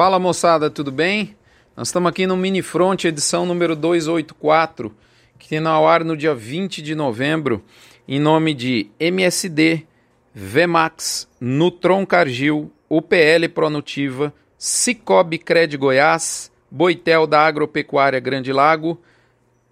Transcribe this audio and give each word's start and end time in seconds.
Fala 0.00 0.18
moçada, 0.18 0.70
tudo 0.70 0.90
bem? 0.90 1.36
Nós 1.76 1.88
estamos 1.88 2.08
aqui 2.08 2.26
no 2.26 2.34
Mini 2.34 2.62
Front, 2.62 3.04
edição 3.04 3.44
número 3.44 3.76
284, 3.76 4.96
que 5.38 5.46
tem 5.46 5.60
no 5.60 5.86
ar 5.86 6.02
no 6.02 6.16
dia 6.16 6.34
20 6.34 6.80
de 6.80 6.94
novembro, 6.94 7.62
em 8.08 8.18
nome 8.18 8.54
de 8.54 8.90
MSD, 8.98 9.86
Vmax, 10.34 11.28
Nutron 11.38 12.06
Cargill, 12.06 12.72
UPL 12.88 13.46
Pronutiva, 13.52 14.32
Cicobi 14.56 15.36
Cred 15.36 15.76
Goiás, 15.76 16.50
Boitel 16.70 17.26
da 17.26 17.46
Agropecuária 17.46 18.20
Grande 18.20 18.54
Lago, 18.54 18.98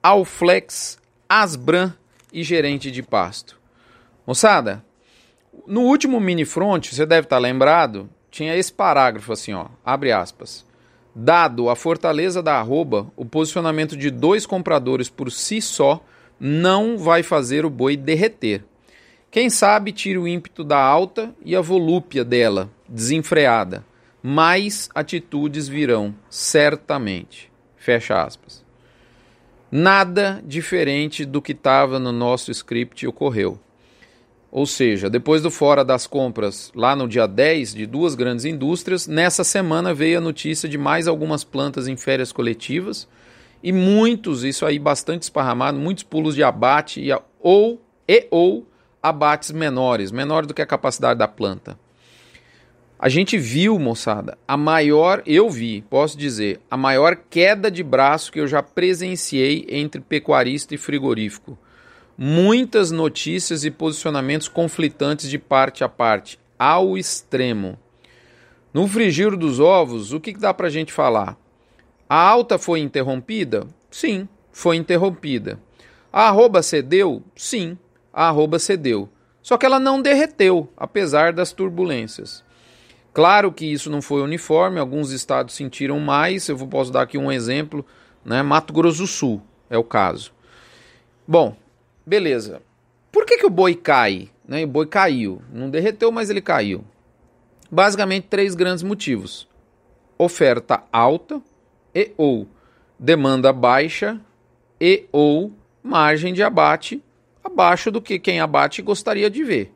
Alflex, 0.02 0.98
Asbran 1.26 1.94
e 2.30 2.42
Gerente 2.42 2.90
de 2.90 3.02
Pasto. 3.02 3.58
Moçada, 4.26 4.84
no 5.66 5.84
último 5.84 6.20
Mini 6.20 6.44
Front, 6.44 6.92
você 6.92 7.06
deve 7.06 7.24
estar 7.24 7.38
lembrado, 7.38 8.10
tinha 8.30 8.56
esse 8.56 8.72
parágrafo 8.72 9.32
assim, 9.32 9.52
ó, 9.52 9.66
abre 9.84 10.12
aspas. 10.12 10.66
Dado 11.14 11.68
a 11.68 11.74
fortaleza 11.74 12.42
da 12.42 12.58
arroba, 12.58 13.10
o 13.16 13.24
posicionamento 13.24 13.96
de 13.96 14.10
dois 14.10 14.46
compradores 14.46 15.08
por 15.08 15.32
si 15.32 15.60
só 15.60 16.02
não 16.38 16.96
vai 16.96 17.22
fazer 17.22 17.64
o 17.64 17.70
boi 17.70 17.96
derreter. 17.96 18.64
Quem 19.30 19.50
sabe 19.50 19.92
tire 19.92 20.18
o 20.18 20.28
ímpeto 20.28 20.64
da 20.64 20.78
alta 20.78 21.34
e 21.44 21.54
a 21.56 21.60
volúpia 21.60 22.24
dela, 22.24 22.70
desenfreada. 22.88 23.84
Mais 24.22 24.88
atitudes 24.94 25.68
virão, 25.68 26.14
certamente. 26.30 27.50
Fecha 27.76 28.22
aspas. 28.22 28.64
Nada 29.70 30.42
diferente 30.44 31.24
do 31.24 31.42
que 31.42 31.52
estava 31.52 31.98
no 31.98 32.10
nosso 32.10 32.50
script 32.50 33.06
ocorreu. 33.06 33.58
Ou 34.50 34.64
seja, 34.64 35.10
depois 35.10 35.42
do 35.42 35.50
fora 35.50 35.84
das 35.84 36.06
compras, 36.06 36.72
lá 36.74 36.96
no 36.96 37.06
dia 37.06 37.26
10, 37.26 37.74
de 37.74 37.86
duas 37.86 38.14
grandes 38.14 38.46
indústrias, 38.46 39.06
nessa 39.06 39.44
semana 39.44 39.92
veio 39.92 40.18
a 40.18 40.22
notícia 40.22 40.68
de 40.68 40.78
mais 40.78 41.06
algumas 41.06 41.44
plantas 41.44 41.86
em 41.86 41.96
férias 41.96 42.32
coletivas 42.32 43.06
e 43.62 43.72
muitos, 43.72 44.44
isso 44.44 44.64
aí 44.64 44.78
bastante 44.78 45.22
esparramado, 45.22 45.78
muitos 45.78 46.02
pulos 46.02 46.34
de 46.34 46.42
abate 46.42 47.00
e, 47.00 47.10
ou, 47.40 47.82
e 48.06 48.26
ou 48.30 48.66
abates 49.02 49.50
menores, 49.50 50.10
menor 50.10 50.46
do 50.46 50.54
que 50.54 50.62
a 50.62 50.66
capacidade 50.66 51.18
da 51.18 51.28
planta. 51.28 51.78
A 52.98 53.08
gente 53.08 53.38
viu, 53.38 53.78
moçada, 53.78 54.36
a 54.46 54.56
maior, 54.56 55.22
eu 55.24 55.48
vi, 55.48 55.82
posso 55.82 56.18
dizer, 56.18 56.60
a 56.70 56.76
maior 56.76 57.16
queda 57.30 57.70
de 57.70 57.82
braço 57.84 58.32
que 58.32 58.40
eu 58.40 58.46
já 58.46 58.60
presenciei 58.60 59.66
entre 59.68 60.00
pecuarista 60.00 60.74
e 60.74 60.78
frigorífico. 60.78 61.56
Muitas 62.20 62.90
notícias 62.90 63.62
e 63.62 63.70
posicionamentos 63.70 64.48
conflitantes 64.48 65.30
de 65.30 65.38
parte 65.38 65.84
a 65.84 65.88
parte, 65.88 66.36
ao 66.58 66.98
extremo. 66.98 67.78
No 68.74 68.88
frigir 68.88 69.36
dos 69.36 69.60
ovos, 69.60 70.12
o 70.12 70.18
que 70.18 70.32
dá 70.32 70.52
para 70.52 70.66
a 70.66 70.70
gente 70.70 70.92
falar? 70.92 71.38
A 72.08 72.20
alta 72.20 72.58
foi 72.58 72.80
interrompida? 72.80 73.68
Sim, 73.88 74.28
foi 74.50 74.74
interrompida. 74.74 75.60
A 76.12 76.22
arroba 76.22 76.60
cedeu? 76.60 77.22
Sim, 77.36 77.78
a 78.12 78.26
arroba 78.26 78.58
cedeu. 78.58 79.08
Só 79.40 79.56
que 79.56 79.64
ela 79.64 79.78
não 79.78 80.02
derreteu, 80.02 80.68
apesar 80.76 81.32
das 81.32 81.52
turbulências. 81.52 82.42
Claro 83.14 83.52
que 83.52 83.64
isso 83.64 83.88
não 83.88 84.02
foi 84.02 84.22
uniforme, 84.22 84.80
alguns 84.80 85.12
estados 85.12 85.54
sentiram 85.54 86.00
mais. 86.00 86.48
Eu 86.48 86.58
posso 86.66 86.90
dar 86.90 87.02
aqui 87.02 87.16
um 87.16 87.30
exemplo, 87.30 87.86
né? 88.24 88.42
Mato 88.42 88.72
Grosso 88.72 89.02
do 89.02 89.06
Sul 89.06 89.40
é 89.70 89.78
o 89.78 89.84
caso. 89.84 90.32
Bom, 91.24 91.56
beleza. 92.08 92.62
Por 93.12 93.24
que, 93.24 93.38
que 93.38 93.46
o 93.46 93.50
boi 93.50 93.74
cai? 93.74 94.30
Né? 94.46 94.64
O 94.64 94.66
boi 94.66 94.86
caiu. 94.86 95.42
Não 95.52 95.70
derreteu, 95.70 96.10
mas 96.10 96.30
ele 96.30 96.40
caiu. 96.40 96.84
Basicamente, 97.70 98.26
três 98.28 98.54
grandes 98.54 98.82
motivos: 98.82 99.46
oferta 100.16 100.82
alta 100.90 101.40
e 101.94 102.12
ou 102.16 102.48
demanda 102.98 103.52
baixa 103.52 104.20
e 104.80 105.06
ou 105.12 105.52
margem 105.82 106.32
de 106.32 106.42
abate 106.42 107.02
abaixo 107.44 107.90
do 107.90 108.00
que 108.00 108.18
quem 108.18 108.40
abate 108.40 108.82
gostaria 108.82 109.30
de 109.30 109.44
ver, 109.44 109.72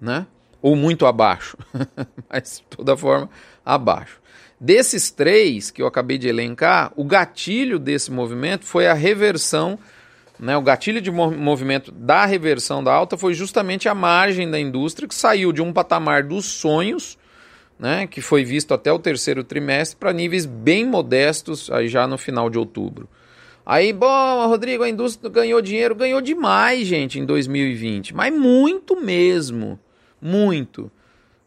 né? 0.00 0.26
Ou 0.60 0.74
muito 0.74 1.06
abaixo, 1.06 1.56
mas 2.28 2.62
de 2.68 2.76
toda 2.76 2.96
forma 2.96 3.30
abaixo. 3.64 4.20
Desses 4.58 5.10
três 5.10 5.70
que 5.70 5.82
eu 5.82 5.86
acabei 5.86 6.16
de 6.16 6.28
elencar, 6.28 6.92
o 6.96 7.04
gatilho 7.04 7.78
desse 7.78 8.10
movimento 8.10 8.64
foi 8.64 8.86
a 8.86 8.94
reversão, 8.94 9.78
né? 10.38 10.56
O 10.56 10.62
gatilho 10.62 11.00
de 11.00 11.10
movimento 11.10 11.90
da 11.90 12.26
reversão 12.26 12.82
da 12.82 12.92
alta 12.92 13.16
foi 13.16 13.34
justamente 13.34 13.88
a 13.88 13.94
margem 13.94 14.50
da 14.50 14.58
indústria 14.58 15.08
que 15.08 15.14
saiu 15.14 15.52
de 15.52 15.62
um 15.62 15.72
patamar 15.72 16.22
dos 16.22 16.44
sonhos, 16.44 17.18
né? 17.78 18.06
Que 18.06 18.20
foi 18.20 18.44
visto 18.44 18.72
até 18.74 18.92
o 18.92 18.98
terceiro 18.98 19.42
trimestre 19.42 19.96
para 19.96 20.12
níveis 20.12 20.46
bem 20.46 20.84
modestos 20.84 21.70
aí 21.70 21.88
já 21.88 22.06
no 22.06 22.18
final 22.18 22.50
de 22.50 22.58
outubro. 22.58 23.08
Aí, 23.64 23.92
bom, 23.92 24.46
Rodrigo, 24.46 24.84
a 24.84 24.88
indústria 24.88 25.28
ganhou 25.28 25.60
dinheiro, 25.60 25.94
ganhou 25.94 26.20
demais, 26.20 26.86
gente, 26.86 27.18
em 27.18 27.24
2020, 27.24 28.14
mas 28.14 28.32
muito 28.32 28.94
mesmo, 28.94 29.76
muito. 30.22 30.90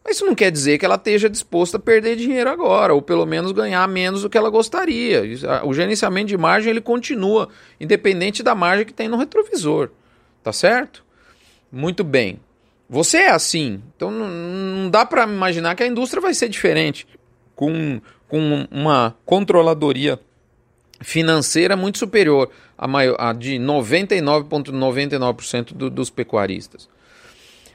Mas 0.04 0.16
isso 0.16 0.26
não 0.26 0.34
quer 0.34 0.50
dizer 0.50 0.78
que 0.78 0.84
ela 0.84 0.94
esteja 0.94 1.28
disposta 1.28 1.76
a 1.76 1.80
perder 1.80 2.16
dinheiro 2.16 2.48
agora, 2.48 2.94
ou 2.94 3.02
pelo 3.02 3.26
menos 3.26 3.52
ganhar 3.52 3.86
menos 3.86 4.22
do 4.22 4.30
que 4.30 4.38
ela 4.38 4.48
gostaria. 4.48 5.22
O 5.64 5.74
gerenciamento 5.74 6.28
de 6.28 6.38
margem 6.38 6.70
ele 6.70 6.80
continua, 6.80 7.48
independente 7.78 8.42
da 8.42 8.54
margem 8.54 8.86
que 8.86 8.94
tem 8.94 9.08
no 9.08 9.18
retrovisor. 9.18 9.90
Tá 10.42 10.52
certo? 10.52 11.04
Muito 11.70 12.02
bem. 12.02 12.40
Você 12.88 13.18
é 13.18 13.30
assim, 13.30 13.80
então 13.94 14.10
não, 14.10 14.90
dá 14.90 15.06
para 15.06 15.22
imaginar 15.22 15.76
que 15.76 15.82
a 15.82 15.86
indústria 15.86 16.20
vai 16.20 16.34
ser 16.34 16.48
diferente 16.48 17.06
com, 17.54 18.00
com 18.26 18.66
uma 18.68 19.14
controladoria 19.24 20.18
financeira 21.00 21.76
muito 21.76 21.98
superior 21.98 22.50
à 22.76 23.32
de 23.32 23.56
99,99% 23.58 24.72
,99 24.72 25.72
do, 25.72 25.88
dos 25.88 26.10
pecuaristas. 26.10 26.88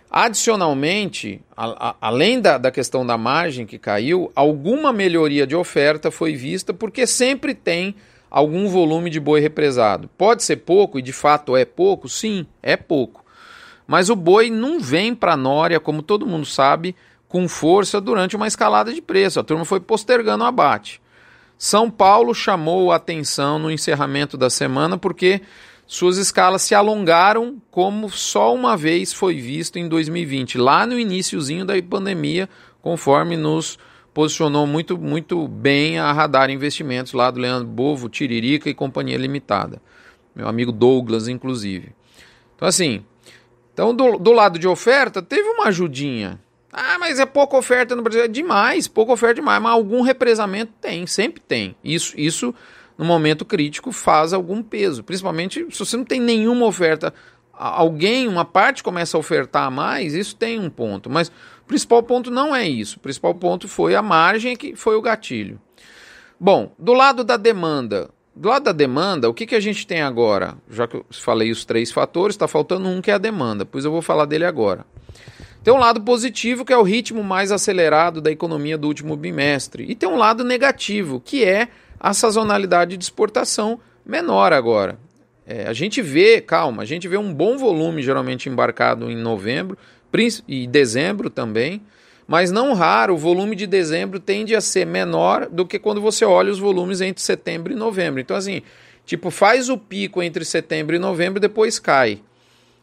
Adicionalmente, 0.09 1.41
a, 1.55 1.89
a, 1.89 1.95
além 1.99 2.39
da, 2.39 2.57
da 2.57 2.71
questão 2.71 3.05
da 3.05 3.17
margem 3.17 3.65
que 3.65 3.77
caiu, 3.77 4.31
alguma 4.35 4.93
melhoria 4.93 5.45
de 5.45 5.55
oferta 5.55 6.09
foi 6.09 6.35
vista 6.35 6.73
porque 6.73 7.05
sempre 7.05 7.53
tem 7.53 7.95
algum 8.29 8.67
volume 8.67 9.09
de 9.09 9.19
boi 9.19 9.39
represado. 9.39 10.09
Pode 10.17 10.43
ser 10.43 10.57
pouco, 10.57 10.99
e 10.99 11.01
de 11.01 11.13
fato 11.13 11.55
é 11.55 11.65
pouco, 11.65 12.09
sim, 12.09 12.45
é 12.61 12.75
pouco. 12.75 13.23
Mas 13.87 14.09
o 14.09 14.15
boi 14.15 14.49
não 14.49 14.79
vem 14.79 15.13
para 15.13 15.33
a 15.33 15.37
Nória, 15.37 15.79
como 15.79 16.01
todo 16.01 16.25
mundo 16.25 16.45
sabe, 16.45 16.95
com 17.27 17.47
força 17.47 18.01
durante 18.01 18.35
uma 18.35 18.47
escalada 18.47 18.93
de 18.93 19.01
preço. 19.01 19.39
A 19.39 19.43
turma 19.43 19.65
foi 19.65 19.79
postergando 19.79 20.43
o 20.43 20.47
abate. 20.47 21.01
São 21.57 21.89
Paulo 21.89 22.33
chamou 22.33 22.91
a 22.91 22.97
atenção 22.97 23.57
no 23.57 23.71
encerramento 23.71 24.37
da 24.37 24.49
semana 24.49 24.97
porque 24.97 25.41
suas 25.87 26.17
escalas 26.17 26.63
se 26.63 26.73
alongaram 26.73 27.61
como 27.69 28.09
só 28.09 28.53
uma 28.53 28.75
vez 28.75 29.13
foi 29.13 29.35
visto 29.35 29.77
em 29.77 29.87
2020, 29.87 30.57
lá 30.57 30.85
no 30.85 30.99
iníciozinho 30.99 31.63
da 31.63 31.73
pandemia, 31.81 32.49
conforme 32.81 33.37
nos 33.37 33.77
posicionou 34.13 34.65
muito, 34.65 34.97
muito 34.97 35.47
bem 35.47 35.99
a 35.99 36.11
Radar 36.11 36.49
Investimentos 36.49 37.13
lá 37.13 37.29
do 37.29 37.39
Leandro 37.39 37.67
Bovo, 37.67 38.09
Tiririca 38.09 38.69
e 38.69 38.73
Companhia 38.73 39.17
Limitada. 39.17 39.81
Meu 40.33 40.47
amigo 40.47 40.71
Douglas, 40.71 41.27
inclusive. 41.27 41.93
Então, 42.55 42.67
assim, 42.67 43.05
então 43.73 43.93
do, 43.93 44.17
do 44.17 44.31
lado 44.31 44.57
de 44.57 44.67
oferta, 44.67 45.21
teve 45.21 45.47
uma 45.49 45.65
ajudinha. 45.65 46.39
Ah, 46.71 46.97
mas 46.99 47.19
é 47.19 47.25
pouca 47.25 47.57
oferta 47.57 47.95
no 47.95 48.01
Brasil. 48.01 48.23
É 48.23 48.27
demais, 48.27 48.87
pouca 48.87 49.13
oferta 49.13 49.35
demais. 49.35 49.61
Mas 49.61 49.71
algum 49.71 50.01
represamento 50.01 50.73
tem, 50.81 51.05
sempre 51.07 51.41
tem. 51.41 51.75
Isso, 51.83 52.13
isso 52.17 52.53
no 52.97 53.05
momento 53.05 53.45
crítico, 53.45 53.91
faz 53.91 54.33
algum 54.33 54.63
peso. 54.63 55.03
Principalmente 55.03 55.65
se 55.71 55.79
você 55.79 55.97
não 55.97 56.05
tem 56.05 56.19
nenhuma 56.19 56.65
oferta. 56.65 57.13
Alguém, 57.53 58.27
uma 58.27 58.43
parte 58.43 58.83
começa 58.83 59.15
a 59.15 59.19
ofertar 59.19 59.71
mais, 59.71 60.13
isso 60.13 60.35
tem 60.35 60.59
um 60.59 60.69
ponto. 60.69 61.09
Mas 61.09 61.29
o 61.29 61.65
principal 61.67 62.03
ponto 62.03 62.29
não 62.29 62.55
é 62.55 62.67
isso. 62.67 62.97
O 62.97 62.99
principal 62.99 63.33
ponto 63.33 63.67
foi 63.67 63.95
a 63.95 64.01
margem 64.01 64.55
que 64.55 64.75
foi 64.75 64.95
o 64.95 65.01
gatilho. 65.01 65.59
Bom, 66.39 66.73
do 66.77 66.93
lado 66.93 67.23
da 67.23 67.37
demanda. 67.37 68.09
Do 68.35 68.49
lado 68.49 68.63
da 68.63 68.73
demanda, 68.73 69.29
o 69.29 69.33
que, 69.33 69.45
que 69.45 69.55
a 69.55 69.59
gente 69.61 69.87
tem 69.87 70.01
agora? 70.01 70.57
Já 70.69 70.85
que 70.85 70.97
eu 70.97 71.05
falei 71.09 71.51
os 71.51 71.63
três 71.63 71.89
fatores, 71.93 72.35
está 72.35 72.49
faltando 72.49 72.89
um 72.89 73.01
que 73.01 73.09
é 73.09 73.13
a 73.13 73.17
demanda, 73.17 73.65
pois 73.65 73.85
eu 73.85 73.91
vou 73.91 74.01
falar 74.01 74.25
dele 74.25 74.43
agora. 74.43 74.85
Tem 75.63 75.73
um 75.73 75.77
lado 75.77 76.01
positivo, 76.01 76.65
que 76.65 76.73
é 76.73 76.77
o 76.77 76.83
ritmo 76.83 77.23
mais 77.23 77.51
acelerado 77.51 78.21
da 78.21 78.29
economia 78.29 78.77
do 78.77 78.87
último 78.87 79.15
bimestre. 79.15 79.85
E 79.89 79.95
tem 79.95 80.07
um 80.07 80.17
lado 80.17 80.43
negativo, 80.43 81.19
que 81.19 81.45
é 81.45 81.69
a 82.05 82.13
sazonalidade 82.13 82.97
de 82.97 83.03
exportação 83.03 83.79
menor 84.05 84.53
agora. 84.53 84.99
É, 85.43 85.65
a 85.65 85.73
gente 85.73 86.03
vê, 86.03 86.39
calma, 86.39 86.83
a 86.83 86.85
gente 86.85 87.07
vê 87.07 87.17
um 87.17 87.33
bom 87.33 87.57
volume 87.57 88.03
geralmente 88.03 88.47
embarcado 88.47 89.09
em 89.09 89.15
novembro 89.15 89.75
e 90.47 90.67
dezembro 90.67 91.31
também, 91.31 91.81
mas 92.27 92.51
não 92.51 92.73
raro 92.73 93.15
o 93.15 93.17
volume 93.17 93.55
de 93.55 93.65
dezembro 93.65 94.19
tende 94.19 94.55
a 94.55 94.61
ser 94.61 94.85
menor 94.85 95.49
do 95.49 95.65
que 95.65 95.79
quando 95.79 95.99
você 95.99 96.23
olha 96.23 96.51
os 96.51 96.59
volumes 96.59 97.01
entre 97.01 97.23
setembro 97.23 97.73
e 97.73 97.75
novembro. 97.75 98.21
Então, 98.21 98.37
assim, 98.37 98.61
tipo, 99.03 99.31
faz 99.31 99.67
o 99.67 99.75
pico 99.75 100.21
entre 100.21 100.45
setembro 100.45 100.95
e 100.95 100.99
novembro 100.99 101.39
depois 101.39 101.79
cai. 101.79 102.21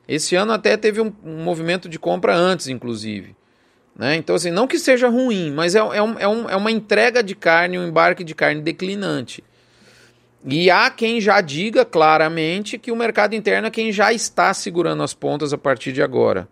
Esse 0.09 0.35
ano 0.35 0.53
até 0.53 0.77
teve 0.77 1.01
um, 1.01 1.13
um 1.25 1.45
movimento 1.45 1.89
de 1.89 1.97
compra 1.97 2.35
antes, 2.35 2.67
inclusive. 2.67 3.37
Né? 3.97 4.17
Então, 4.17 4.35
assim, 4.35 4.51
não 4.51 4.67
que 4.67 4.79
seja 4.79 5.09
ruim, 5.09 5.51
mas 5.51 5.75
é, 5.75 5.79
é, 5.79 6.03
um, 6.03 6.19
é, 6.19 6.27
um, 6.27 6.51
é 6.51 6.57
uma 6.57 6.71
entrega 6.71 7.23
de 7.23 7.35
carne, 7.35 7.79
um 7.79 7.87
embarque 7.87 8.25
de 8.25 8.35
carne 8.35 8.63
declinante. 8.63 9.45
E 10.45 10.71
há 10.71 10.91
quem 10.91 11.21
já 11.21 11.41
diga 11.41 11.85
claramente 11.85 12.79
que 12.79 12.91
o 12.91 12.97
mercado 12.97 13.35
interno 13.35 13.69
é 13.69 13.71
quem 13.71 13.93
já 13.93 14.13
está 14.13 14.53
segurando 14.53 15.03
as 15.03 15.15
pontas 15.15 15.53
a 15.53 15.59
partir 15.59 15.93
de 15.93 16.03
agora. 16.03 16.49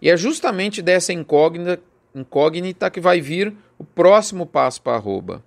E 0.00 0.08
é 0.08 0.16
justamente 0.16 0.80
dessa 0.80 1.12
incógnita, 1.12 1.80
incógnita 2.14 2.90
que 2.90 3.00
vai 3.00 3.20
vir 3.20 3.52
o 3.78 3.84
próximo 3.84 4.46
passo 4.46 4.80
para 4.82 4.96
arroba. 4.96 5.42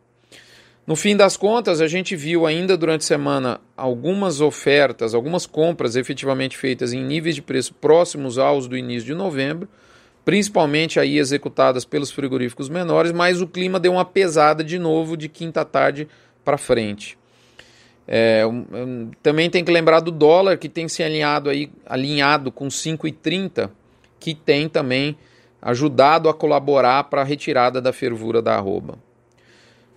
No 0.86 0.96
fim 0.96 1.16
das 1.16 1.38
contas, 1.38 1.82
a 1.82 1.88
gente 1.88 2.16
viu 2.16 2.48
ainda 2.48 2.76
durante 2.76 3.02
a 3.02 3.08
semana 3.08 3.62
algumas 3.78 4.42
ofertas, 4.42 5.14
algumas 5.14 5.46
compras 5.46 5.96
efetivamente 5.96 6.58
feitas 6.58 6.92
em 6.92 7.04
níveis 7.04 7.36
de 7.36 7.44
preço 7.44 7.76
próximos 7.76 8.40
aos 8.40 8.68
do 8.68 8.76
início 8.76 9.06
de 9.06 9.14
novembro, 9.14 9.70
principalmente 10.30 11.00
aí 11.00 11.18
executadas 11.18 11.84
pelos 11.84 12.12
frigoríficos 12.12 12.70
menores, 12.70 13.12
mas 13.12 13.42
o 13.42 13.48
clima 13.48 13.80
deu 13.80 13.94
uma 13.94 14.06
pesada 14.06 14.64
de 14.64 14.78
novo 14.78 15.18
de 15.18 15.28
quinta 15.28 15.66
tarde 15.66 16.08
para 16.46 16.56
frente. 16.56 17.18
É, 18.08 18.44
também 19.24 19.50
tem 19.50 19.66
que 19.66 19.72
lembrar 19.72 20.02
do 20.02 20.12
dólar 20.12 20.60
que 20.60 20.70
tem 20.70 20.88
se 20.88 21.02
alinhado 21.02 21.50
aí 21.50 21.72
alinhado 21.84 22.52
com 22.52 22.68
5,30, 22.68 23.72
que 24.20 24.36
tem 24.36 24.70
também 24.70 25.18
ajudado 25.60 26.30
a 26.30 26.34
colaborar 26.36 27.06
para 27.06 27.22
a 27.22 27.26
retirada 27.26 27.82
da 27.82 27.92
fervura 27.92 28.40
da 28.40 28.54
arroba. 28.54 29.00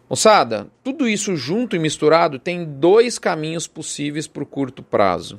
Moçada, 0.09 0.67
tudo 0.83 1.07
isso 1.07 1.37
junto 1.37 1.77
e 1.77 1.79
misturado 1.79 2.39
tem 2.39 2.65
dois 2.65 3.19
caminhos 3.19 3.67
possíveis 3.67 4.27
para 4.27 4.45
o 4.45 4.47
curto 4.47 4.83
prazo. 4.83 5.39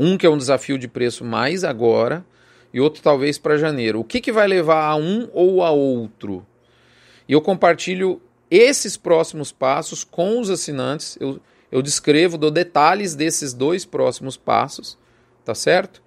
Um 0.00 0.18
que 0.18 0.26
é 0.26 0.30
um 0.30 0.36
desafio 0.36 0.76
de 0.76 0.88
preço 0.88 1.24
mais 1.24 1.62
agora 1.62 2.26
e 2.78 2.80
outro 2.80 3.02
talvez 3.02 3.38
para 3.38 3.56
janeiro. 3.56 3.98
O 3.98 4.04
que, 4.04 4.20
que 4.20 4.32
vai 4.32 4.46
levar 4.46 4.84
a 4.84 4.94
um 4.94 5.28
ou 5.32 5.64
a 5.64 5.70
outro? 5.70 6.46
E 7.28 7.32
eu 7.32 7.40
compartilho 7.40 8.22
esses 8.48 8.96
próximos 8.96 9.50
passos 9.50 10.04
com 10.04 10.40
os 10.40 10.48
assinantes. 10.48 11.18
Eu, 11.20 11.40
eu 11.70 11.82
descrevo, 11.82 12.38
dou 12.38 12.50
detalhes 12.50 13.16
desses 13.16 13.52
dois 13.52 13.84
próximos 13.84 14.36
passos, 14.36 14.96
tá 15.44 15.54
certo? 15.54 16.00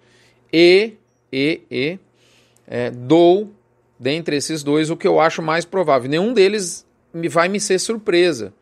E, 0.51 0.93
e, 1.31 1.61
e 1.69 1.99
é, 2.65 2.89
dou, 2.89 3.51
dentre 3.99 4.37
esses 4.37 4.63
dois, 4.63 4.89
o 4.89 4.95
que 4.95 5.07
eu 5.07 5.19
acho 5.19 5.41
mais 5.41 5.65
provável. 5.65 6.09
Nenhum 6.09 6.33
deles 6.33 6.87
vai 7.29 7.49
me 7.49 7.59
ser 7.59 7.79
surpresa. 7.79 8.53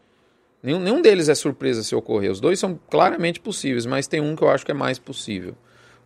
Nenhum, 0.63 0.79
nenhum 0.79 1.01
deles 1.01 1.29
é 1.29 1.35
surpresa 1.35 1.83
se 1.83 1.95
ocorrer. 1.95 2.31
Os 2.31 2.41
dois 2.41 2.59
são 2.59 2.77
claramente 2.89 3.39
possíveis, 3.39 3.85
mas 3.85 4.07
tem 4.07 4.19
um 4.19 4.35
que 4.35 4.41
eu 4.41 4.49
acho 4.49 4.65
que 4.65 4.71
é 4.71 4.75
mais 4.75 4.97
possível. 4.97 5.55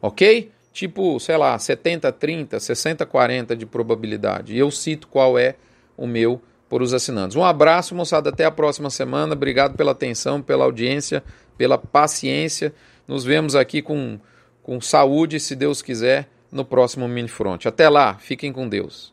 Ok? 0.02 0.52
Tipo, 0.74 1.20
sei 1.20 1.38
lá, 1.38 1.58
70, 1.58 2.12
30, 2.12 2.60
60, 2.60 3.06
40 3.06 3.56
de 3.56 3.64
probabilidade. 3.64 4.56
E 4.56 4.58
eu 4.58 4.72
cito 4.72 5.08
qual 5.08 5.38
é 5.38 5.56
o 5.96 6.08
meu 6.08 6.42
por 6.68 6.81
os 6.81 6.96
assinantes. 6.96 7.38
Um 7.38 7.44
abraço, 7.44 7.94
moçada. 7.94 8.31
Até 8.31 8.44
a 8.44 8.52
próxima 8.52 8.90
semana. 8.90 9.34
Obrigado 9.34 9.78
pela 9.78 9.92
atenção, 9.92 10.42
pela 10.42 10.66
audiência, 10.66 11.24
pela 11.56 11.78
paciência. 11.78 12.74
Nos 13.08 13.24
vemos 13.24 13.56
aqui 13.56 13.84
com, 13.84 14.20
com 14.64 14.81
saúde, 14.81 15.40
se 15.40 15.56
Deus 15.56 15.84
quiser, 15.84 16.28
no 16.52 16.66
próximo 16.66 17.08
Mini 17.08 17.28
Front. 17.28 17.68
Até 17.68 17.88
lá, 17.88 18.16
fiquem 18.16 18.52
com 18.52 18.68
Deus. 18.68 19.12